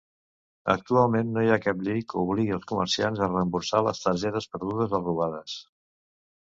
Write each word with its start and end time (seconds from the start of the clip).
Actualment, 0.73 1.29
no 1.35 1.43
hi 1.47 1.51
ha 1.55 1.59
cap 1.65 1.83
llei 1.89 2.01
que 2.13 2.17
obligui 2.23 2.57
als 2.57 2.67
comerciants 2.73 3.23
a 3.27 3.31
reemborsar 3.35 3.87
les 3.91 4.03
targetes 4.09 4.53
perdudes 4.57 4.99
o 4.99 5.05
robades. 5.07 5.65